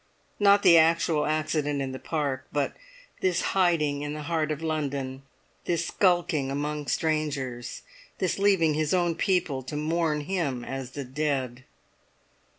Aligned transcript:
Not 0.39 0.63
the 0.63 0.79
actual 0.79 1.27
accident 1.27 1.79
in 1.79 1.91
the 1.91 1.99
Park; 1.99 2.47
but 2.51 2.73
this 3.19 3.41
hiding 3.53 4.01
in 4.01 4.15
the 4.15 4.23
heart 4.23 4.49
of 4.49 4.63
London, 4.63 5.21
this 5.65 5.85
skulking 5.85 6.49
among 6.49 6.87
strangers, 6.87 7.83
this 8.17 8.39
leaving 8.39 8.73
his 8.73 8.95
own 8.95 9.13
people 9.13 9.61
to 9.61 9.75
mourn 9.77 10.21
him 10.21 10.65
as 10.65 10.93
the 10.93 11.03
dead! 11.05 11.65